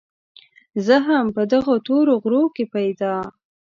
زه 0.85 0.95
هم 1.07 1.25
په 1.35 1.41
دغه 1.53 1.73
تورو 1.87 2.13
غرو 2.23 2.43
کې 2.55 2.65
پيدا 2.73 3.13